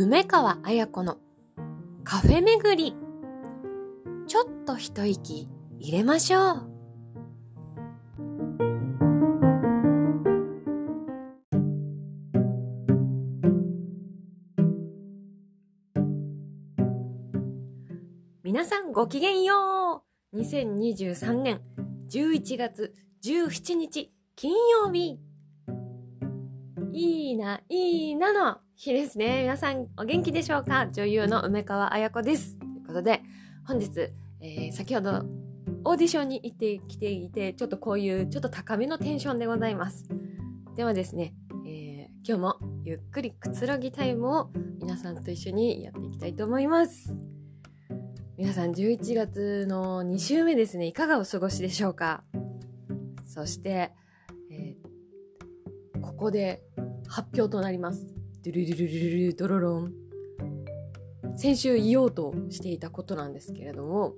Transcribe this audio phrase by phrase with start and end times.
[0.00, 1.18] 梅川彩子の
[2.04, 2.96] カフェ巡り。
[4.28, 5.48] ちょっと一息
[5.80, 6.68] 入れましょう。
[18.44, 21.60] 皆さんごきげんよう !2023 年
[22.08, 22.94] 11月
[23.24, 25.18] 17日金曜日
[26.92, 29.42] いいな、いいなの日ですね。
[29.42, 30.86] 皆さんお元気でしょうか？
[30.92, 32.56] 女優の梅川彩子です。
[32.60, 33.22] ということで、
[33.66, 33.90] 本日、
[34.40, 35.24] えー、先ほど
[35.82, 40.06] オーディションに行ってきていて、ちょっとこういうちょっと高めのテンションでございます。
[40.76, 41.34] ではですね、
[41.66, 47.16] えー、今日もゆっくりくつろぎタイムを皆さんと一緒にやっていきたいと思います。
[48.36, 52.22] 皆さん11月の2週目ですね、いかがお過ごしでしょうか？
[53.26, 53.90] そして、
[54.52, 56.62] えー、ここで
[57.08, 58.14] 発表となります。
[58.48, 59.92] ドゥルルルルルルドロロン。
[61.36, 64.14] 先週言おうとしていたことなんですけれども、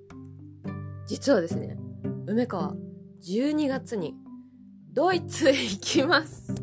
[1.05, 1.77] 実はですね、
[2.29, 2.77] 梅川、
[3.27, 4.15] 12月に
[4.93, 6.55] ドイツへ行きます。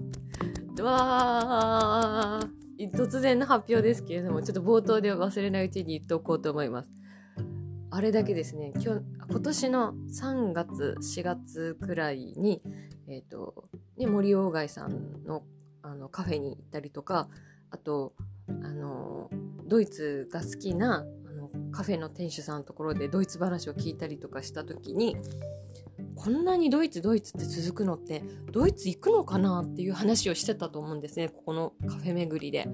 [0.82, 6.90] わー、突然の発表ですけれども、ちょっと冒頭で忘れないうちに言っておこうと思います。
[7.92, 12.62] あれだけですね、今日、今年の3月、4月くらいに、
[13.10, 15.44] えっ、ー、と、ね、森鴎外さんの
[15.82, 17.30] あのカフェに行ったりとか
[17.72, 18.14] あと
[18.48, 19.30] あの
[19.66, 25.18] ドイツが好きなあのカフェの店主さんのところでドイツ話を聞いたりとかした時に
[26.16, 32.68] こんなにドイツドイツって続くのってドイツ行くのかなっていう話をしてたと思うんですねここのカフェ巡りで。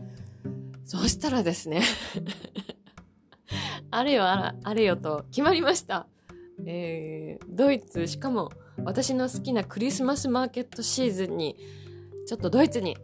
[0.86, 1.82] そしたらですね
[3.90, 6.08] あれよあれよと決まりました。
[6.66, 8.52] えー、ドイツしかも
[8.84, 11.58] 私の好きなクリスマスマーケットシーズンに
[12.26, 12.98] ちょっとドイツに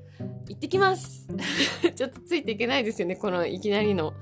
[0.48, 1.28] 行ってきます
[1.95, 4.14] ちょっとついていけないですよね、このいきなりの、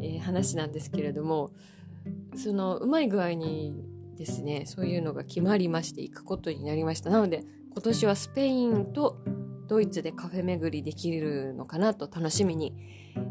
[0.00, 1.50] えー、話なんですけれども、
[2.36, 3.84] そのうまい具合に
[4.16, 7.10] ですね、そういうのが決まりまして行くことになりました。
[7.10, 9.18] なので、今年はスペインと
[9.68, 12.74] ドイツでカフェ巡りできるのかなと楽しみに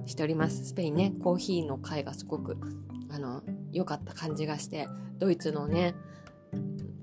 [0.06, 0.66] しております。
[0.66, 2.58] スペインね、コーヒーの会がすごく、
[3.10, 4.88] あの、良かった感じがして、
[5.20, 5.96] ドイツのね、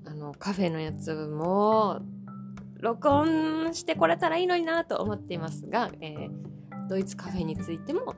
[0.05, 2.01] あの、カフェのやつも
[2.85, 8.15] 録音してこれたらいいのになと思っていますが、えー、ドイツカフェについても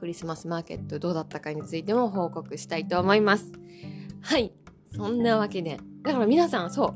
[0.00, 3.52] クリスマスマーケットどうだったかについても報告したいと思います。
[4.22, 4.52] はい。
[4.94, 5.78] そんなわけで。
[6.02, 6.94] だから皆さん、そう。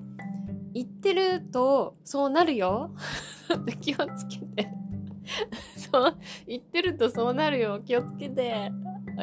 [0.72, 2.94] 言ってると、そうなるよ。
[3.80, 4.70] 気をつけて。
[5.90, 6.16] そう、
[6.46, 7.80] 言ってるとそうなるよ。
[7.84, 8.70] 気をつけて。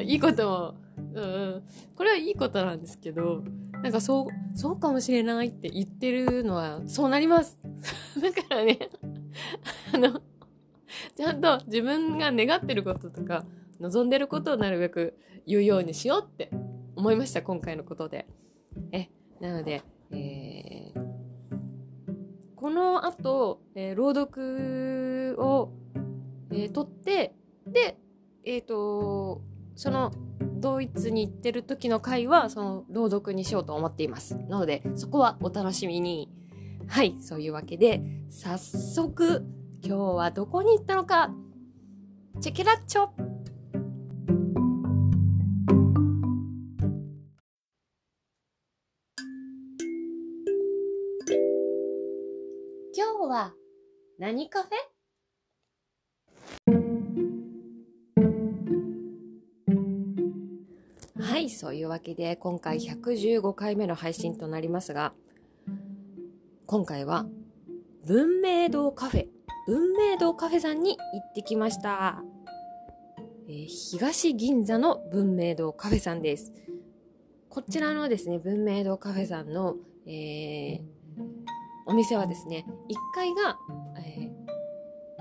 [0.04, 0.76] いいことも、
[1.14, 1.64] うん、
[1.96, 3.44] これはいいことなんですけど、
[3.84, 7.60] なんかそう、そうかもしれないって言ってるのは、そうなります。
[8.22, 8.80] だからね、
[9.94, 10.22] あの、
[11.16, 13.46] ちゃんと自分が願ってることとか、
[13.80, 16.50] 望んでることをなるべく言うようにしようって
[16.96, 18.28] 思いました、今回のことで。
[18.92, 19.10] え、
[19.40, 21.06] なので、えー、
[22.56, 25.72] この後、えー、朗読を、
[26.52, 27.36] えー、取って、
[27.68, 27.98] で、
[28.44, 29.42] えっ、ー、と、
[29.76, 30.12] その
[30.66, 34.36] ドイツに行ってる時の回は、その朗読にしようと思っています。
[34.50, 36.28] なので、そこはお楽しみに。
[36.88, 39.46] はい、そういうわけで、早速、
[39.84, 41.30] 今日はどこに行ったのか、
[42.42, 43.10] チェケラッチョ
[52.98, 53.54] 今日は
[54.18, 54.95] 何カフェ？
[61.56, 65.14] そういうわけで今回115回目の配信となりますが、
[66.68, 67.26] 今回は
[68.06, 69.28] 文明堂カフェ、
[69.66, 72.24] 文明堂カフェさんに行ってきました。
[73.48, 76.52] えー、東銀座の文明堂カフェさんです。
[77.50, 80.82] こちらのですね、文明堂カフェさんの、えー、
[81.86, 83.58] お店はですね、1階が、
[84.00, 84.30] え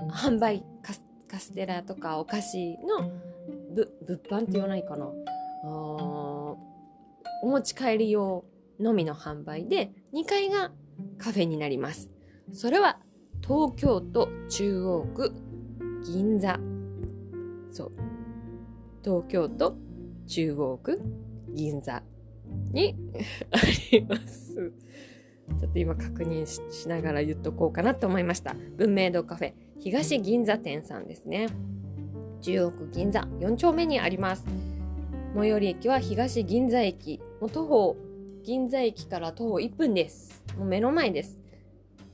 [0.01, 3.11] ー、販売カス、カステラとかお菓子の
[4.05, 5.09] 物販って言わないかな。
[7.41, 8.45] お持ち帰り用
[8.79, 10.71] のみの販売で、2階が
[11.17, 12.09] カフェになります。
[12.51, 12.99] それは
[13.41, 15.33] 東京都中央区
[16.05, 16.59] 銀座。
[17.71, 17.91] そう。
[19.03, 19.75] 東京都
[20.27, 21.01] 中央区
[21.53, 22.01] 銀座
[22.71, 22.95] に
[23.51, 23.57] あ
[23.91, 24.73] ります。
[25.59, 28.55] ちょっと今確認しながら言っとこうかなと思いました。
[28.77, 31.47] 文明堂カフェ東銀座店さんですね。
[32.41, 34.74] 中央区銀座4丁目にあります。
[35.35, 37.19] 最寄り駅は東銀座駅。
[37.41, 37.97] もう徒歩、
[38.45, 40.41] 銀座駅から徒歩1分です。
[40.57, 41.37] もう目の前です。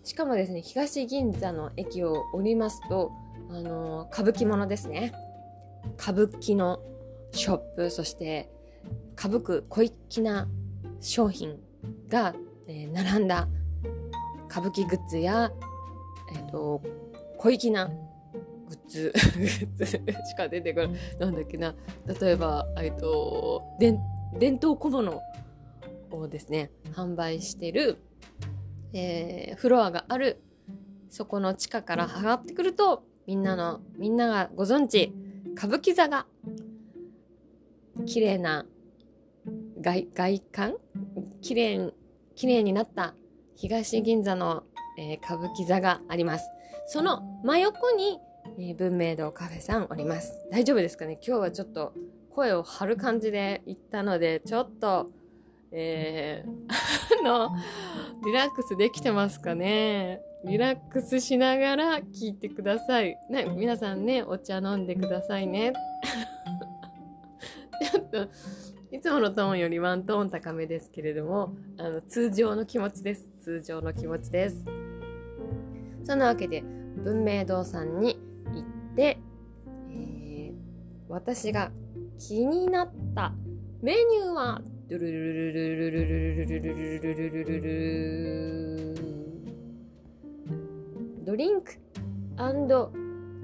[0.04, 3.12] しかもですね、東銀座の駅を降りますと、
[3.52, 5.14] あのー、歌舞伎物ですね。
[6.00, 6.80] 歌舞伎の
[7.32, 8.50] ショップ、そして
[9.16, 10.48] 歌舞伎小粋な
[11.00, 11.60] 商品
[12.10, 12.34] が、
[12.68, 13.48] えー、並んだ
[14.50, 15.52] 歌舞伎グッズや、
[16.34, 16.82] えっ、ー、と、
[17.38, 17.92] 小粋な
[18.72, 19.14] グッズ、
[20.26, 20.90] しか出てこない。
[21.20, 21.76] なんだっけな。
[22.22, 24.00] 例えば、えっと、伝
[24.58, 25.22] 統小物
[26.12, 27.98] をですね、販売してる、
[28.94, 30.42] えー、フロアがある、
[31.10, 35.14] そこの地下から上がってくると、みんなの、みんながご存知、
[35.56, 36.26] 歌舞伎座が、
[38.06, 38.66] 綺麗な
[39.80, 40.76] 外、外観
[41.42, 41.94] 綺麗、
[42.36, 43.16] 綺麗になった
[43.56, 44.64] 東銀座の、
[44.98, 46.50] えー、歌舞伎座があります。
[46.88, 48.20] その真横に、
[48.58, 50.34] えー、文明堂カフェさんおります。
[50.52, 51.20] 大丈夫ですかね？
[51.26, 51.94] 今日はちょっと
[52.30, 55.10] 声を張る感じで言ったので、ちょっと、
[55.72, 56.50] えー、
[57.22, 57.50] あの、
[58.26, 60.22] リラックスできてますかね？
[60.46, 63.18] リラックスしながら聞いてください。
[63.30, 65.74] ね、皆さんね、お茶飲んでくださいね。
[67.94, 68.28] ちょっと、
[68.92, 73.30] いつものトーンよりワントーン高めですけれども、あの、通常の気持ちです。
[73.40, 74.66] 通常の気持ちです。
[76.04, 76.64] そんなわけで、
[77.04, 78.20] 文明堂さんに
[78.92, 79.20] 行って、
[79.90, 80.54] えー、
[81.10, 81.72] 私が
[82.20, 83.34] 気になった
[83.82, 89.02] メニューは、ドゥルルルルルルルルルルルルルル
[91.24, 91.72] ドリンク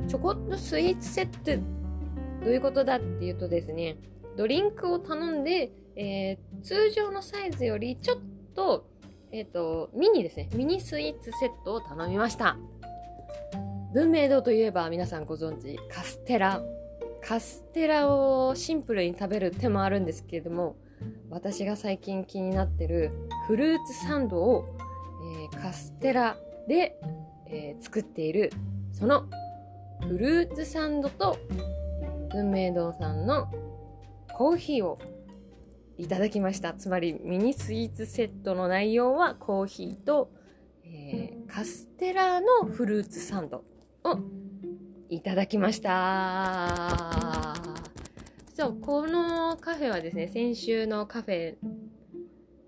[0.07, 1.61] チョコットスイーツセット
[2.43, 3.97] どういうことだっていうとですね
[4.35, 8.17] ドリンクを頼んで、えー、通常のサイズよりちょっ
[8.55, 8.87] と,、
[9.31, 12.57] えーと、ミニですねミニスイーツセットを頼みました
[13.97, 16.61] 文明堂といえば皆さんご存知カステラ
[17.19, 20.75] カステラをシンプルに食べる手もあるんですけれども
[21.31, 23.11] 私が最近気になってる
[23.47, 24.77] フルーツサンドを、
[25.51, 26.95] えー、カステラで、
[27.47, 28.51] えー、作っている
[28.93, 29.25] その
[30.07, 31.39] フルーツサンドと
[32.29, 33.47] 文明堂さんの
[34.31, 34.99] コーヒーを
[35.97, 36.73] いただきました。
[36.73, 40.29] つまりミニスイーツセットの内容はコーヒーと、
[40.85, 43.63] えー、カステラのフルーツサンド
[44.11, 44.19] を
[45.09, 47.53] いただきました。
[48.55, 51.55] そう、このカフェはですね、先週のカフェ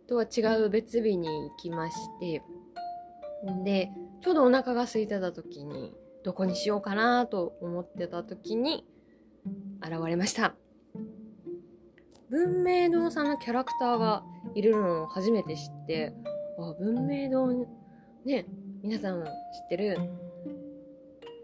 [0.08, 2.42] とは違う別日に行きまして、
[3.64, 3.92] で、
[4.22, 5.94] ちょうどお腹が空いてた時に、
[6.24, 8.86] どこにしようかなと思ってた時に
[9.82, 10.54] 現れました。
[12.30, 16.14] 文明堂さんのキャラクターがいるのを初めて知って、
[16.60, 17.48] あ、文明堂、
[18.26, 18.46] ね、
[18.84, 19.32] 皆さん知っ
[19.70, 19.98] てる、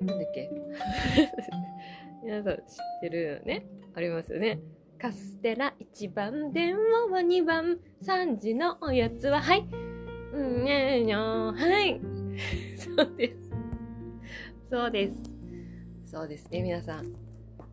[0.01, 0.49] なんだっけ？
[2.23, 2.63] 皆さん知っ
[3.01, 4.59] てるよね、ありますよね？
[4.97, 9.67] カステラ1番、電話は2番、3時のおやつは、はい。
[10.33, 11.99] うん、ねにょはい。
[12.77, 13.51] そうです。
[14.69, 15.17] そうです。
[16.05, 17.13] そうですね、皆さん。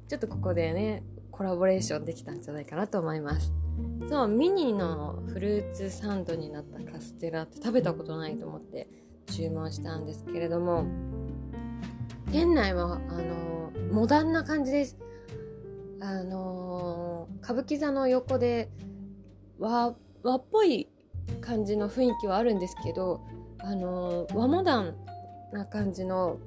[0.08, 3.52] ちょっとここでね、コラボレーションできたんじゃないかなと思います。
[4.08, 8.88] そう、ミニのフルーツサンドになったカステラって食べたことないと思って
[9.26, 10.84] 注文したんですけれども、
[12.32, 14.96] 店内は、あのモダンな感じです。
[16.00, 18.70] あの歌舞伎座の横で
[19.58, 20.88] 和、和っぽい
[21.43, 23.20] 感じの雰囲気はあるんですけど、
[23.58, 24.96] あの和モダン
[25.52, 26.38] な感じの、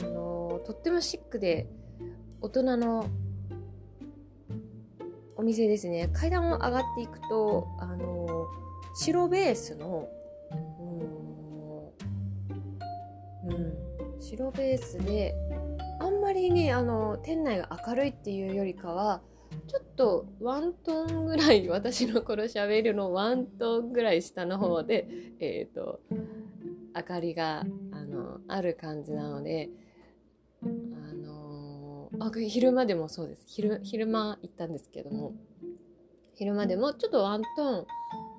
[0.00, 1.68] あのとってもシックで、
[2.40, 3.06] 大人の
[5.36, 8.46] お店ですね階段を上がっていくとあの
[8.94, 10.08] 白ベースの
[13.46, 13.93] うん、
[14.24, 15.34] 白ベースで
[16.00, 19.20] あんまりねあの店内が明るいっていうよりかは
[19.68, 25.06] ちょっとワントーンぐらい 私のこの喋るのワントーンぐらい下の方で
[25.40, 26.00] えっ、ー、と
[26.96, 29.68] 明かりがあのある感じなので
[30.62, 33.44] あのあ昼間でもそうです。
[33.46, 35.34] 昼昼間行ったんですけども
[36.32, 37.86] 昼間でもちょっとワントーン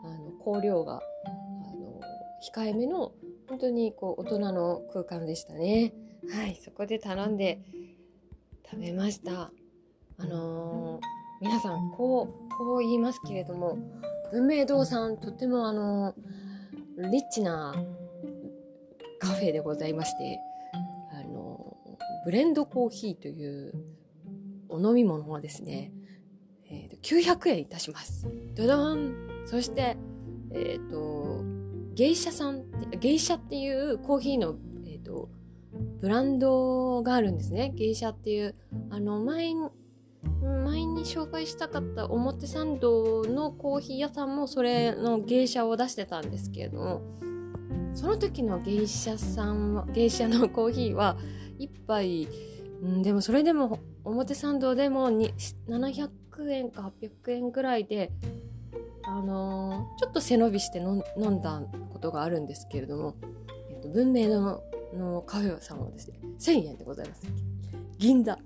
[0.03, 2.01] あの香料があの
[2.51, 3.13] 控えめの
[3.47, 5.93] 本当にこう大人の空間でしたね。
[6.29, 7.59] はいそこで頼んで
[8.69, 9.51] 食べました。
[10.17, 11.01] あのー、
[11.41, 13.77] 皆さんこうこう言いますけれども
[14.31, 16.15] 文明堂さんとてもあの
[16.97, 17.75] リッチな
[19.19, 20.39] カフェでございまして
[21.13, 21.77] あの
[22.25, 23.73] ブレンドコーヒーという
[24.69, 25.91] お飲み物はですね、
[26.69, 28.27] えー、900円いたします。
[28.55, 29.13] ドドン。
[29.45, 29.95] そして、
[30.51, 31.24] えっ、ー、と、
[31.95, 32.63] 芸者さん
[32.99, 35.29] 芸者っていうコーヒーの、え、ー、と、
[36.01, 37.71] ブランドがあるんですね。
[37.75, 38.55] 芸者っていう、
[38.89, 39.69] あの、前に、
[40.65, 47.01] 前に紹介したかった表参道のコーヒー屋さんもそれの芸者を出してたんですけれども、
[47.93, 51.17] その時の芸者さんは、芸者のコーヒーは、
[51.59, 52.27] 1杯、
[52.81, 56.09] うん、でもそれでも表参道でも700
[56.49, 58.11] 円か800円ぐらいで
[59.03, 61.61] あのーちょっと背伸びして飲ん飲んだ
[62.05, 63.15] ことがあるんですけれども、
[63.69, 67.23] えっと文明堂ののカフェさんはですね1000円でございます。
[67.97, 68.37] 銀座。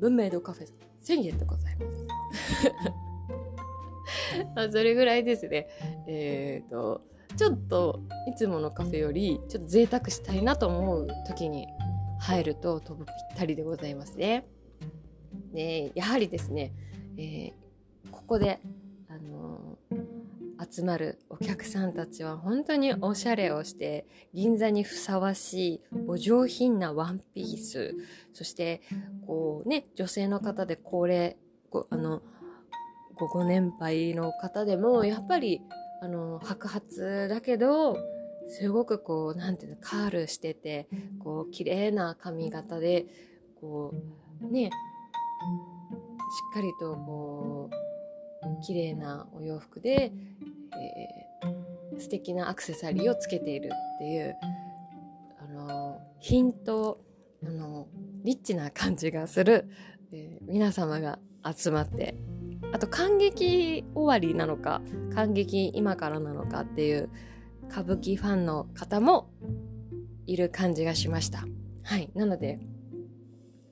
[0.00, 0.68] 文明堂カフェ
[1.04, 2.06] 1000円でございます。
[4.56, 5.68] まあそれぐらいですね。
[6.06, 7.02] えっ、と
[7.36, 11.66] ちょっといつものカフェよりちょっと贅沢したいなと思う時に
[12.20, 14.46] 入るととぶぴったりでございますね。
[15.52, 16.72] でやはりですね、
[17.16, 17.52] えー
[18.10, 18.60] ここで、
[19.08, 20.11] あのー
[20.74, 27.94] 集まるお客さんたちは本当におしゃれをして銀座にふさわしいお上品なワンピース。
[28.32, 28.80] そして
[29.26, 31.36] こうね女性の方で高齢
[31.70, 32.22] ごあの
[33.16, 35.60] ごご年配の方でもやっぱり
[36.00, 37.98] あの白髪だけど
[38.48, 40.88] すごくこうなんていうのカールしてて
[41.22, 43.04] こう綺麗な髪型で
[43.60, 43.94] こ
[44.42, 44.70] うねしっ
[46.54, 47.92] かりとこう
[48.62, 50.12] 綺麗なお洋服で、
[50.76, 51.62] えー
[51.98, 54.34] 素敵なアクセサリーをつけているっていう
[55.38, 57.00] あの品と
[57.46, 57.86] あの
[58.24, 59.68] リッチな感じがする、
[60.12, 61.18] えー皆様が
[61.54, 62.16] 集まって
[62.72, 64.80] あと感激終わりなのか
[65.14, 67.10] 感激今からなのかっていう
[67.68, 69.30] 歌舞伎ファンの方も
[70.26, 71.44] いる感じがしました。
[71.82, 72.10] はい。
[72.14, 72.60] なので、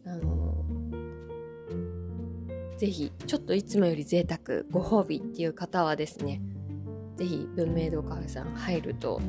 [0.04, 0.64] あの
[2.76, 6.40] ぜひ、ちょっといつもより贅沢、ご褒美っていう方はですね、
[7.20, 9.20] ぜひ文明堂カフェさん入ると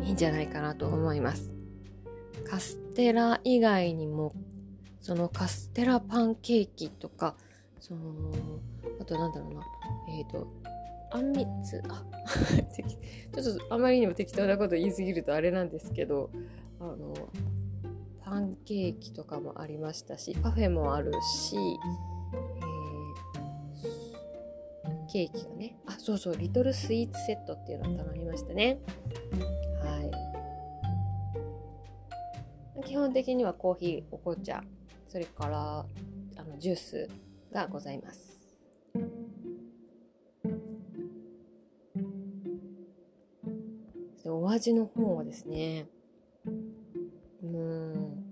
[0.00, 1.50] いいんじゃないかなと思います。
[2.48, 4.32] カステラ以外にも、
[5.00, 7.34] そのカステラパンケーキとか、
[7.80, 8.00] その、
[9.00, 9.62] あとなんだろうな、
[10.16, 10.46] えっ、と、
[11.10, 12.04] あんみつ、あ、
[13.42, 16.30] ちょっとあまりにも適当なこと言いすぎるとあれなんですけど、
[16.78, 17.14] あの、
[18.22, 22.73] パンケーキとかもありましたし、パフェもあるし、えー
[25.06, 28.78] ケーキがね、あ、そうそう、リトルスイーツセットっていうのを頼みましたね。
[29.82, 30.00] は
[32.80, 32.84] い。
[32.86, 34.62] 基本的にはコーヒー、お紅茶、
[35.08, 35.86] それから、
[36.36, 37.08] あの、ジュース
[37.52, 38.34] がございます。
[44.44, 45.86] お味の方はですね
[47.42, 48.24] うん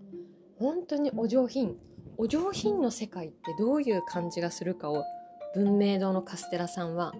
[0.59, 1.76] 本当にお上品
[2.19, 5.05] お上品の世界ってどういう感じがするかを
[5.54, 7.12] 文明堂のカステラさんは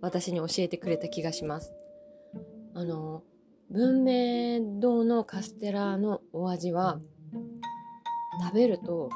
[0.00, 1.72] 私に教えてくれた気がします。
[2.74, 3.22] あの
[3.70, 7.00] 文明堂のカステラのお味は
[8.42, 9.08] 食べると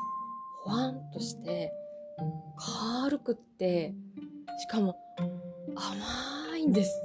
[0.65, 1.73] ほわんとして
[3.05, 3.95] 軽くって
[4.59, 4.97] しかも
[5.75, 7.03] 甘いんです。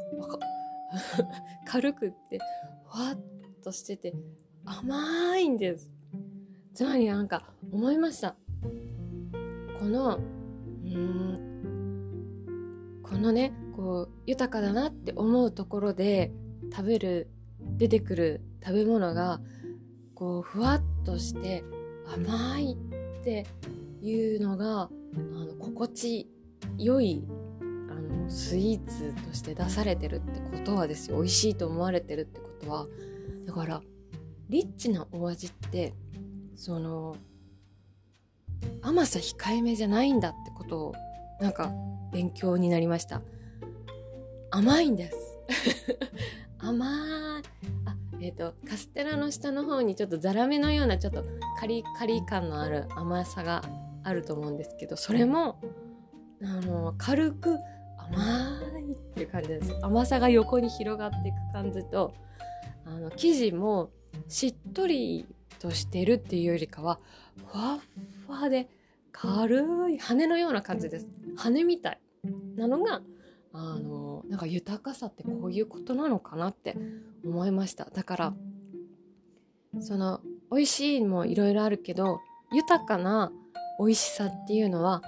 [1.67, 2.39] 軽くって
[2.87, 3.19] ふわっ
[3.61, 4.13] としてて
[4.65, 5.91] 甘いんです。
[6.73, 8.35] つまりなんか思いました。
[9.79, 10.19] この
[10.93, 16.31] うんこのねこう豊かだなって思うところで
[16.71, 17.29] 食べる
[17.59, 19.41] 出てくる食べ物が
[20.15, 21.63] こうふわっとして
[22.15, 23.45] 甘いって
[24.01, 26.29] いうのがあの心地
[26.77, 27.23] 良い
[27.61, 27.63] あ
[27.95, 31.17] のスイーツとして出されてるってことはですよ。
[31.17, 32.87] 美味しいと思われてるってことは。
[33.45, 33.81] だから
[34.49, 35.93] リッチなお味って
[36.55, 37.15] その
[38.81, 40.95] 甘さ控えめじゃないんだってことを
[41.39, 41.71] なんか
[42.11, 43.21] 勉強になりました。
[44.51, 45.17] 甘いんです。
[46.59, 46.85] 甘
[47.39, 47.43] い。
[47.85, 51.23] あえっ、とカステラの下の方にちょっとザラメのようなちょっと
[51.59, 53.63] カリカリ感のある甘さが
[54.03, 55.59] あると思うんですけどそれも
[56.43, 57.57] あの軽く
[57.97, 59.73] 甘いっていう感じです。
[59.81, 62.13] 甘さが横に広がっていく感じと
[62.85, 63.91] あの生地も
[64.27, 65.27] しっとり
[65.61, 66.99] としてるっていうよりかは
[67.45, 67.79] ふわっ
[68.25, 68.67] ふわで
[69.11, 71.07] 軽い羽のような感じです。
[71.37, 71.99] 羽みたい
[72.55, 73.01] なのが
[73.53, 76.75] あのなんか豊かさってこういうことなのかなって
[77.23, 77.85] 思いました。
[77.85, 78.33] だから
[79.81, 82.19] その美味しいもいろいろあるけど
[82.51, 83.31] 豊かな
[83.77, 85.03] 美味しさっていうのは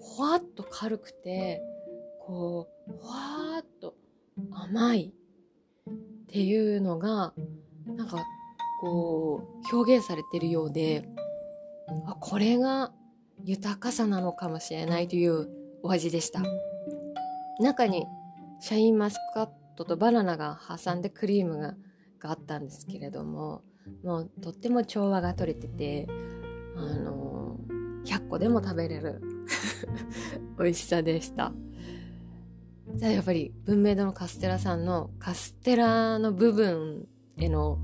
[0.00, 1.60] ほわっと軽くて
[2.20, 3.96] こうほわっと
[4.52, 5.12] 甘い
[5.90, 5.92] っ
[6.28, 7.32] ていうのが
[7.86, 8.24] なんか
[8.84, 11.08] こう表現されてるようで
[12.06, 12.92] あこれが
[13.42, 15.48] 豊かさなのかもしれないという
[15.82, 16.42] お味でした。
[17.60, 18.06] 中に
[18.60, 21.74] シャインマスカットとバナナが挟んでクリームが
[22.20, 23.62] があったんですけれども
[24.02, 26.06] もうとっても調和が取れてて
[26.76, 27.58] あの
[28.06, 29.20] 100個でも食べれる
[30.58, 31.52] 美味しさでした。
[32.96, 37.78] じゃあやっぱり文明堂のカステラさんのカステラの部分への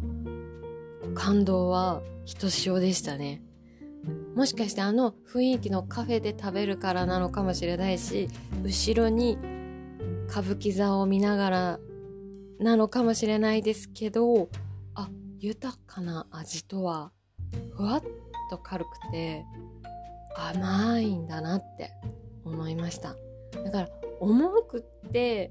[1.14, 3.42] 感動はひとしおでしたね。
[4.35, 8.28] もしかしてあの雰囲気のカフェで食べるからなのかもしれないし
[8.62, 9.38] 後ろに
[10.28, 11.78] 歌舞伎座を見ながら
[12.59, 14.49] なのかもしれないですけど
[14.95, 17.12] あ豊かな味とは
[17.76, 18.02] ふわっ
[18.49, 19.45] と軽くて
[20.37, 21.90] 甘いんだなって
[22.45, 23.16] 思いました。
[23.64, 23.88] だから
[24.21, 25.50] 重くって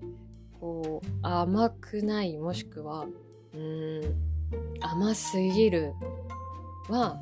[0.59, 3.05] こう甘くないもしくは
[3.53, 4.28] うん
[4.81, 5.93] 甘すぎる
[6.89, 7.17] は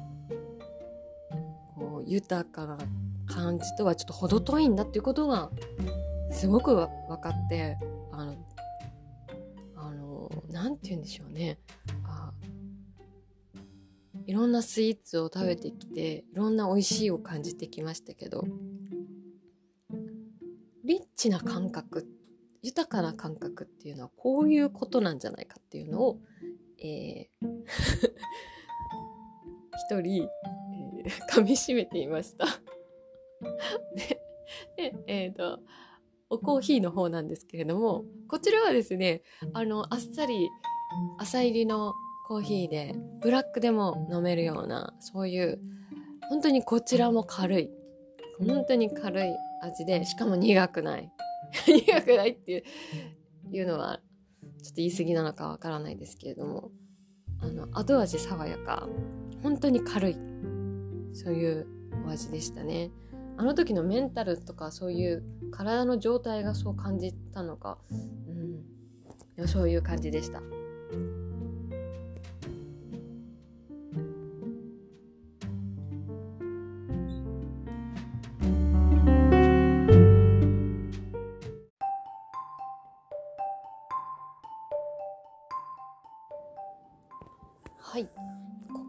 [1.76, 2.78] こう豊かな
[3.26, 5.52] 感じとはちょっと程遠いんだっていうことが
[6.32, 6.88] すごく分
[7.22, 7.78] かって
[8.12, 8.36] あの
[9.76, 11.60] あのなんて言うんでしょうね。
[12.06, 12.32] あ
[14.26, 18.46] いろんなスイーツを食べてきていろんな美味しいを感じてきましたけど
[20.84, 22.06] リッチな感覚
[22.62, 26.20] 豊かな感覚っていうのはこういうことなんじゃないかっていうのを、
[26.80, 27.48] えー
[29.90, 32.46] 一人、えー、 噛みしめていました
[33.96, 34.22] で。
[35.08, 35.60] えっ、ー、と、
[36.30, 39.22] おコーヒーの方なんですけれども、こちらはですね、
[39.54, 40.50] あの、あっさり、
[41.18, 41.94] 朝入りの
[42.28, 45.60] コーヒーで、ブラックでも飲めるような、そういう、
[46.30, 47.70] 本当にこちらも軽い。
[48.40, 51.12] 本当に軽い味で、しかも苦くない。
[51.66, 52.64] 苦くないって
[53.52, 54.00] いうのは、
[54.62, 56.72] ちょっと言い過ぎなのかわからないですけれども、
[57.40, 58.88] あの、後味爽やか。
[59.44, 60.18] 本当に軽い。
[61.14, 61.68] そういう
[62.06, 62.92] お味でしたね。
[63.38, 67.78] あの時のメンタルとかそういう体の状態がそう感じたのか、
[69.38, 70.42] うん、そういう感じでした。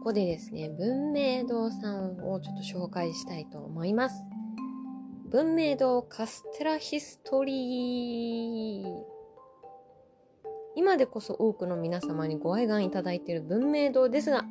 [0.09, 4.15] ここでですね、文明堂さんをちょっと紹介したいと思います。
[5.29, 8.85] 文明堂カステラヒストリー。
[10.75, 14.45] 今でこそ多くの皆様にご愛願いただいている文明堂ですが、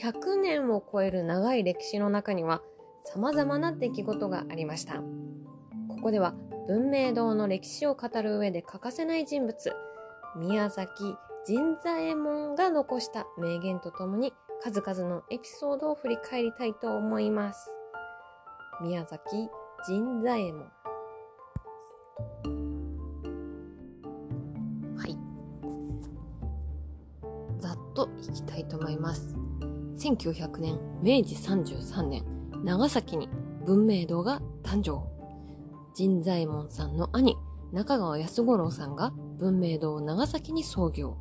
[0.00, 2.62] 100年を超える長い歴史の中には
[3.04, 5.02] 様々な出来事がありました。
[5.88, 6.32] ここでは
[6.68, 9.72] 文明堂の歴史を語る上で欠かせない人物、
[10.36, 17.68] 宮崎神左衛門が残した名言とともに数々のエピソードを振り返りたいと思います。
[18.80, 19.20] 宮崎
[19.84, 20.60] 神左衛門
[24.96, 25.18] はい。
[27.60, 29.34] ざっといきたいと思います。
[29.96, 32.24] 1900年明治33年
[32.62, 33.28] 長崎に
[33.66, 35.02] 文明堂が誕生。
[35.96, 37.36] 神左衛門さんの兄
[37.72, 41.16] 中川安五郎さんが文明堂を長崎に創業。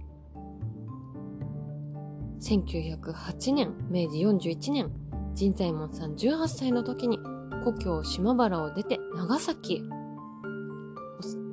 [2.42, 4.92] 1908年明治41年
[5.36, 7.20] 神左衛門さん18歳の時に
[7.64, 9.82] 故郷島原を出て長崎へ。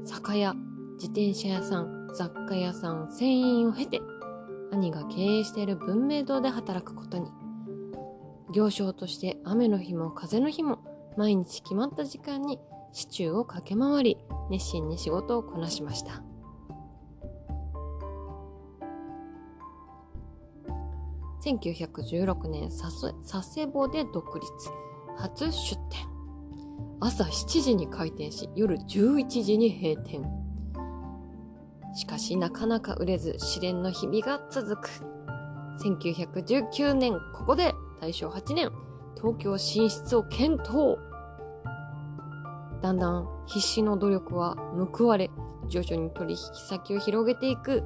[0.05, 0.55] 酒屋、
[0.95, 4.01] 自転車屋さん、雑貨屋さん、船員を経て、
[4.73, 7.31] 兄が経営している文明堂で働くことに。
[8.53, 10.79] 行商として雨の日も風の日も
[11.19, 12.59] 毎日決まった時間に
[12.93, 14.19] 市中を駆け回り
[14.51, 16.23] 熱心に仕事をこなしました。
[21.45, 22.91] 1916年佐
[23.43, 24.53] 世保で独立。
[25.17, 26.07] 初出店。
[27.01, 30.25] 朝7時に開店し、夜11時に閉店。
[31.95, 34.89] しかしなかなか売れず試練の日々が続く。
[35.81, 38.71] 1919年、ここで大正8年、
[39.17, 40.99] 東京進出を検討。
[42.83, 44.57] だんだん必死の努力は
[44.93, 45.31] 報われ、
[45.69, 47.83] 徐々に取引先を広げていく。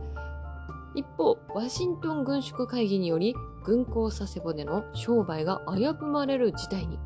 [0.94, 6.98] 一方、ワシントン軍縮会議により、軍港佐世保での商売が危ぶまれる事態に。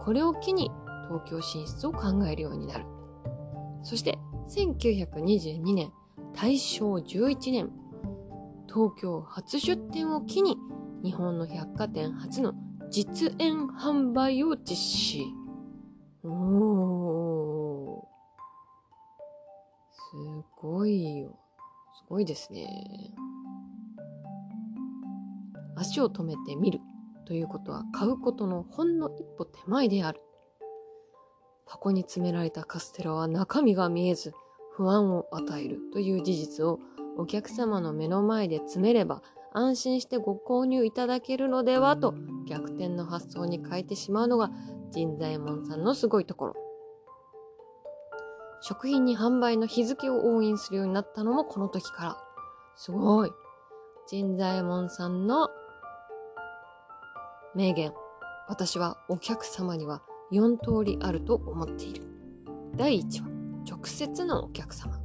[0.00, 0.70] これを機に
[1.08, 2.84] 東京進出を考えるようになる。
[3.82, 5.92] そして1922年、
[6.34, 7.70] 大正11年、
[8.66, 10.56] 東京初出店を機に
[11.02, 12.54] 日本の百貨店初の
[12.90, 15.24] 実演販売を実施。
[16.24, 18.10] おー。
[19.92, 20.16] す
[20.60, 21.38] ごいよ。
[22.10, 23.14] ごいですね。
[25.76, 26.80] 足を止めてみる。
[27.24, 30.20] ということは買うことのほんの一歩手前である。
[31.64, 34.34] 箱に詰められたカステラは中身が見えず
[34.74, 36.80] 不安を与えるという事実を
[37.16, 42.14] お客様の目の前で詰めれば安心してご購入いただけるのではと
[42.48, 44.50] 逆転の発想に変えてしまうのが
[44.92, 46.69] 神左衛門さんのすごいところ。
[48.62, 52.16] 食品に販売の日付を押印するようになったのもこの時から。
[52.76, 53.32] すごい。
[54.10, 55.48] 神左衛門さんの
[57.54, 57.92] 名言。
[58.48, 62.02] 私はお客様には4通りあると思っている。
[62.76, 63.28] 第1は
[63.68, 65.00] 直接のお客様。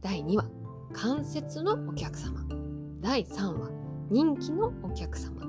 [0.00, 0.44] 第2は
[0.92, 2.44] 間接のお客様。
[3.00, 3.70] 第3は
[4.10, 5.42] 人気のお客様。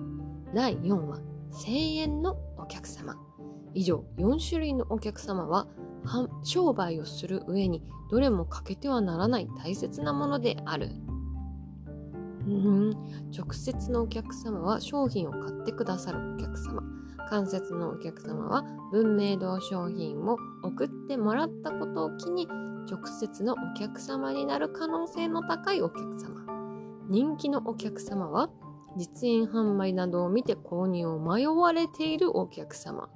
[0.53, 1.19] 第4は
[1.51, 3.15] 声援のお客様。
[3.77, 5.67] 以上4種類のお客様は
[6.43, 10.89] 商売をする上にどれも欠けてはならない大切なものである。
[12.47, 12.89] うん、
[13.31, 16.81] 直接のお客様は商品を買ってくださるお客様。
[17.29, 22.47] 間接のお客様は文明堂商品を送ってもらったことを機に
[22.89, 26.47] 直接のお客様になる可能性の高いお客様。
[27.09, 28.49] 人気のお客様は
[28.97, 33.09] 実演販売などを見て購入を迷われているお客様。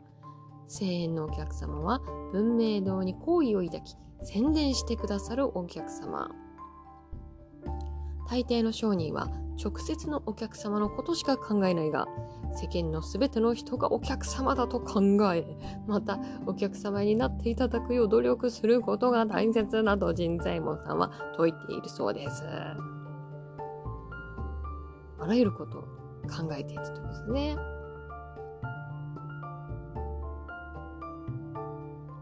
[0.71, 1.99] 声援のお客様は
[2.31, 6.31] 文明堂に好意を抱き宣伝してくださるお客様。
[8.29, 9.27] 大抵の商人は
[9.61, 12.07] 直接のお客様のことしか考えないが、
[12.55, 15.01] 世間のすべての人がお客様だと考
[15.33, 15.45] え、
[15.85, 22.43] またお客様になっていただくよう努力することが大切など人材門さんは説いているそうです。
[25.19, 25.81] あらゆることを
[26.23, 27.70] 考えていたということですね。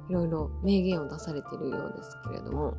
[0.10, 2.76] いろいろ名言を出されているようですけれども、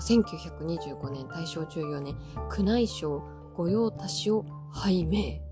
[0.00, 2.16] 1925年大正14年
[2.56, 3.20] 宮内省
[3.56, 5.42] 御用達を拝命。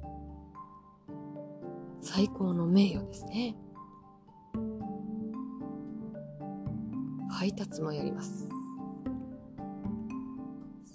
[2.01, 3.57] 最高の名誉ですね。
[7.29, 8.49] 配達もやります。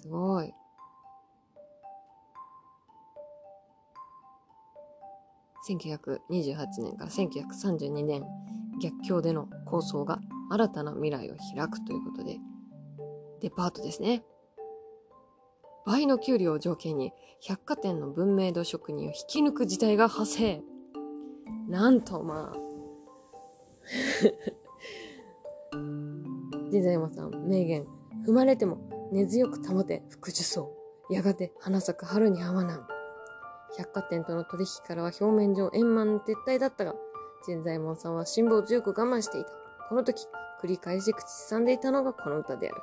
[0.00, 0.54] すごい。
[5.68, 8.24] 1928年から1932年
[8.80, 10.20] 逆境での構想が
[10.50, 12.38] 新たな未来を開くということで
[13.40, 14.22] デパートですね。
[15.84, 20.62] 倍の給料を条件に百貨店の文明度職人を引き抜く事態が発生。
[21.68, 22.58] なんとまあ
[26.70, 27.86] 人材山さん、名言。
[28.26, 28.78] 踏まれても
[29.12, 30.68] 根強く保て、福寿草。
[31.10, 32.86] やがて花咲く春に合わなん。
[33.78, 36.94] 百貨店との取引からは表面上円満の撤退だったが、
[37.46, 39.50] 人材門さんは辛抱強く我慢していた。
[39.88, 40.26] この時、
[40.62, 42.82] 繰り返し口ずさんでいたのがこの歌である。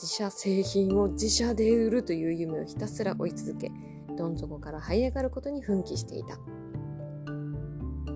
[0.00, 3.70] 自社製品を自社で売るという夢をひたすら追い続け、
[4.16, 6.36] どん底から這い上がることに奮起していた。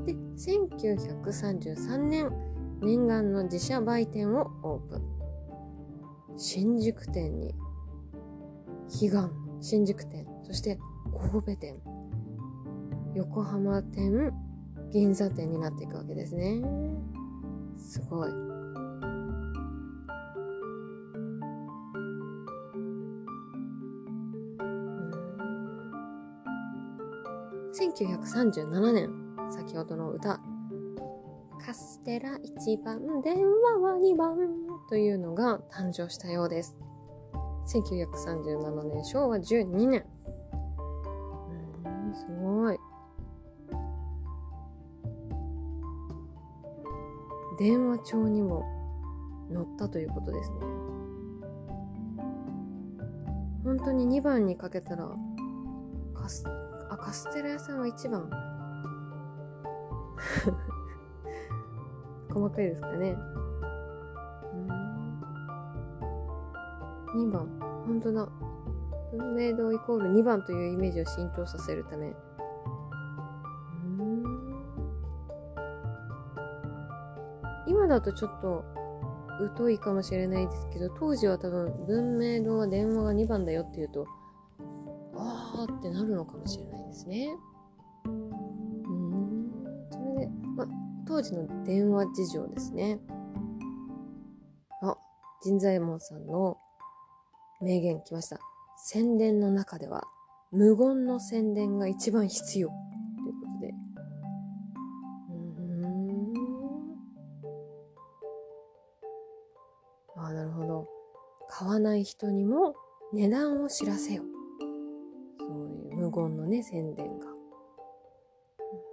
[0.04, 2.30] で、1933年、
[2.80, 5.02] 念願の自社売店をオープン。
[6.36, 7.54] 新宿店に、
[9.00, 10.78] 悲願、新宿店、そして
[11.18, 11.80] 神戸店、
[13.14, 14.32] 横浜店、
[14.90, 16.62] 銀座店になっていくわけですね。
[17.76, 18.30] すごい。
[27.72, 29.10] 1937年、
[29.50, 30.40] 先ほどの歌、
[31.64, 34.36] カステラ1番、電話は2番
[34.88, 36.76] というのが誕生したようです。
[37.66, 40.04] 1937年、昭和12年。
[47.62, 48.64] 電話帳にも
[49.54, 50.56] 載ったということですね。
[53.62, 55.08] 本当に2番にかけたら、
[56.12, 56.44] カス
[56.90, 58.28] あ、カステラ屋さんは1番。
[62.34, 63.16] 細かいですかね。
[67.14, 67.46] 2番。
[67.86, 68.28] 本当だ。
[69.12, 72.12] 文明堂イコール2番というイメージを浸透させるため。
[77.92, 78.64] だとちょっと
[79.56, 84.06] 疎いかもしれないですけど、当時は多分文明堂は電話が2番だよって言うと、
[85.14, 87.36] あーってなるのかもしれないですね。
[88.06, 89.50] うん。
[89.90, 90.66] それで、ま、
[91.06, 92.98] 当時の電話事情ですね。
[94.82, 94.96] あ、
[95.42, 96.58] 人材門さんの
[97.60, 98.38] 名言来ました。
[98.84, 100.04] 宣伝の中では、
[100.50, 102.70] 無言の宣伝が一番必要。
[111.54, 112.74] 買わない人にも
[113.12, 114.22] 値段を知らせよ。
[115.92, 117.26] 無言のね、宣伝が。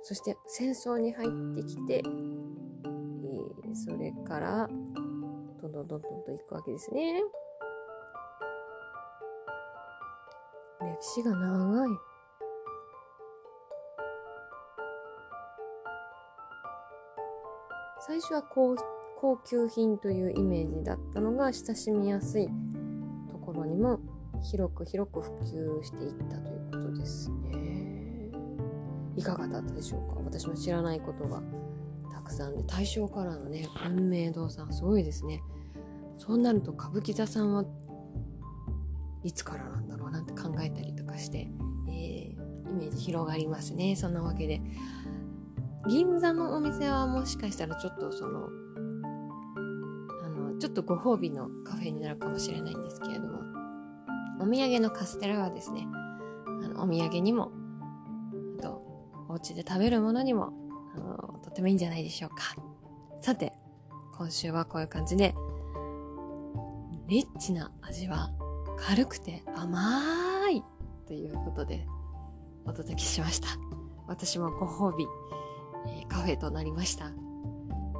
[0.04, 4.67] そして戦争に入ってきて、えー、それから、
[5.62, 7.24] どんどんどんどんと行くわけですね。
[10.82, 11.89] 歴史が長い。
[18.02, 18.76] 最初は高
[19.21, 22.47] 高級品というイメージだったのが親しみやすい
[23.29, 23.99] ところにも
[24.41, 28.32] 広く広く普及していったということですね。
[29.17, 30.21] いかがだったでしょうか？
[30.23, 31.41] 私も知らないことが
[32.13, 35.43] たくさんで、大正からのね、文明堂さんすごいですね。
[36.17, 37.65] そうなると歌舞伎座さんは
[39.23, 41.49] いつからなんだろうなんて考えたりとかして、
[41.89, 43.97] えー、イメージ広がりますね。
[43.97, 44.62] そんなわけで。
[45.89, 48.47] 銀座のお店はもしかしたらちょっとその、
[50.60, 53.39] ちょっとご褒美のカフェになるかもしれないんですけれども、
[54.41, 55.88] お土産のカステラはですね、
[56.63, 57.52] あのお土産にも、
[58.60, 58.82] あと、
[59.30, 60.52] お家で食べるものにも、
[60.95, 62.56] あの、とてもいいんじゃないでしょうか。
[63.22, 63.54] さて、
[64.17, 65.34] 今週はこういう感じで、
[67.08, 68.32] リッチな味は
[68.78, 70.63] 軽くて甘い
[71.08, 71.88] ということで
[72.65, 73.48] お届けしました。
[74.08, 75.08] 私もご褒美、
[75.88, 77.12] えー、カフェとなりました。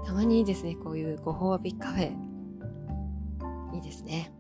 [0.06, 2.29] たまにですね、こういうご褒美カフェ。
[3.80, 4.32] いいですね。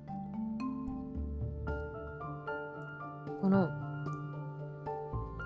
[3.41, 3.69] この、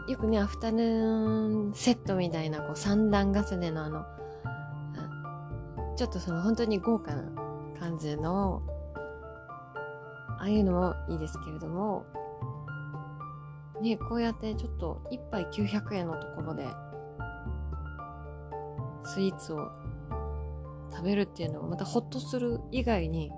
[0.07, 4.03] よくね、アフタヌーンセットみたいな、こう、三段重ねのあの、
[5.95, 7.23] ちょっとその本当に豪華な
[7.79, 8.63] 感じの
[10.39, 12.05] ああいうのもいいですけれども、
[13.79, 16.67] ね、こうやってちょっと1杯900円のところで、
[19.05, 19.69] スイーツを
[20.91, 23.31] 食べるっていうのはまたホッとする以外に、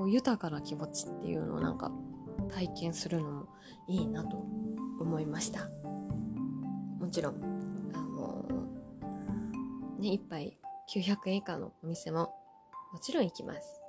[0.00, 1.92] こう豊かな気持ちっていうのをなんか
[2.50, 3.48] 体験するのも
[3.86, 4.38] いいなと
[4.98, 5.68] 思いました。
[6.98, 7.34] もちろん、
[7.94, 10.58] あのー、ね、1杯
[10.88, 12.32] 900円以下のお店も
[12.94, 13.82] もちろん行きます。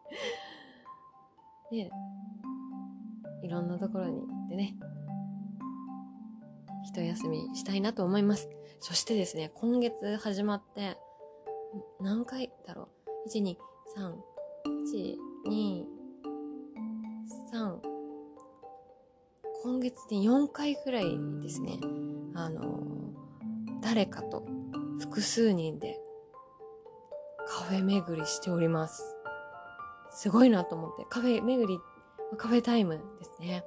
[1.72, 1.90] で、
[3.42, 4.76] いろんなところに行ってね、
[6.84, 8.50] 一休みしたいなと思います。
[8.80, 10.98] そしてですね、今月始まって、
[11.98, 12.90] 何回だろ
[13.24, 13.56] う ?1、2、
[13.96, 14.31] 3、
[14.66, 15.16] 1、
[15.48, 15.84] 2、
[17.52, 17.78] 3、
[19.62, 21.78] 今月で4回くらいですね、
[22.34, 22.80] あの、
[23.80, 24.44] 誰かと
[25.00, 25.98] 複数人で
[27.46, 29.16] カフェ巡りしております。
[30.10, 31.80] すごいなと思って、カフェ巡り、
[32.36, 33.64] カフェタイムですね。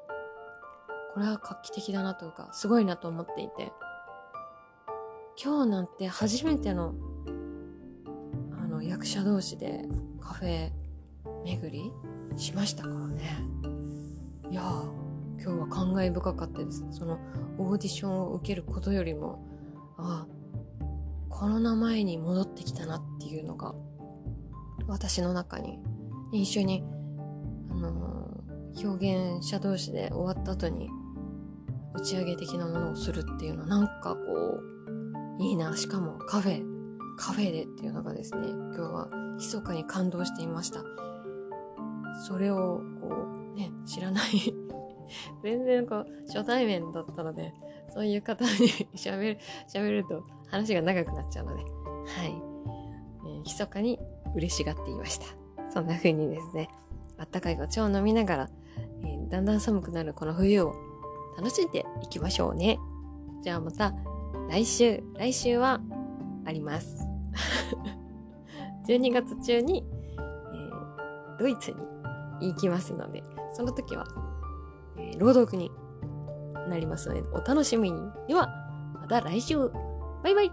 [1.14, 3.74] これは画期的だなというか、すごいなと思っていて、
[5.44, 6.94] 今日なんて初めての、
[8.58, 9.86] あの、役者同士で
[10.22, 10.72] カフェ
[11.46, 11.92] 巡り？
[12.36, 13.22] しましたからね。
[14.50, 14.62] いや、
[15.42, 16.84] 今日は感慨深かったです。
[16.92, 17.20] その、
[17.58, 19.48] オーディションを受けることよりも、
[19.98, 20.86] ああ、
[21.30, 23.74] コロナ前に戻ってきたなっていうのが、
[24.88, 25.80] 私の中に
[26.32, 26.84] 一緒に、
[27.70, 30.90] あのー、表現者同士で終わった後に
[31.94, 34.22] 打ち上げ的なものをするっていうのはなんかこ
[35.40, 35.76] う、いいな。
[35.78, 36.64] しかもカフェ、
[37.18, 40.84] カフェでっていうのがですね、今日は密かに感動していました。
[42.16, 43.08] それをこ
[43.54, 44.54] う、ね、知らない
[45.44, 47.54] 全然こう、初対面だったので、
[47.94, 48.50] そういう方に
[48.96, 51.68] 喋る、喋ると話が長くなっちゃうので、は
[52.26, 52.42] い。
[53.26, 54.00] えー、密かに
[54.36, 55.26] 嬉しがっていました。
[55.70, 56.70] そんな風にですね、
[57.18, 58.50] あったかいお茶を飲みながら、
[59.04, 60.76] えー、だんだん寒くなるこの冬を
[61.38, 62.80] 楽しんでいきましょうね。
[63.42, 63.94] じゃあまた
[64.50, 65.82] 来週、来週は
[66.46, 67.08] あります。
[68.88, 69.84] 12月中に、
[70.18, 71.95] えー、ドイツに
[72.42, 74.06] 行きますので、その時は、
[74.98, 75.72] えー、朗読に
[76.70, 78.00] なりますので、お楽しみに。
[78.28, 78.50] では、
[78.94, 79.58] また来週
[80.24, 80.52] バイバイ